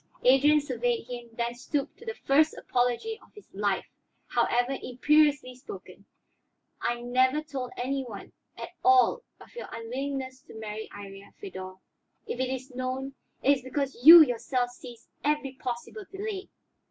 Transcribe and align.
Adrian 0.23 0.59
surveyed 0.59 1.05
him, 1.05 1.29
then 1.33 1.53
stooped 1.53 1.95
to 1.99 2.05
the 2.07 2.15
first 2.15 2.57
apology 2.57 3.19
of 3.23 3.31
his 3.35 3.47
life, 3.53 3.85
however 4.29 4.75
imperiously 4.81 5.53
spoken. 5.53 6.05
"I 6.81 7.01
never 7.01 7.43
told 7.43 7.69
any 7.77 8.03
one 8.03 8.31
at 8.57 8.69
all 8.83 9.21
of 9.39 9.53
your 9.55 9.67
unwillingness 9.71 10.41
to 10.47 10.55
marry 10.55 10.89
Iría, 10.91 11.35
Feodor. 11.35 11.75
If 12.25 12.39
it 12.39 12.49
is 12.49 12.73
known, 12.73 13.13
it 13.43 13.57
is 13.57 13.63
because 13.63 14.03
you 14.03 14.23
yourself 14.23 14.71
seized 14.71 15.07
every 15.23 15.51
possible 15.53 16.05
delay. 16.11 16.49